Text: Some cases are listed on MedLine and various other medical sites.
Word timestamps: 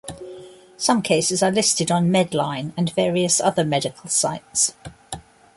Some 0.77 1.03
cases 1.03 1.43
are 1.43 1.51
listed 1.51 1.91
on 1.91 2.09
MedLine 2.09 2.71
and 2.75 2.91
various 2.91 3.39
other 3.39 3.63
medical 3.63 4.09
sites. 4.09 4.73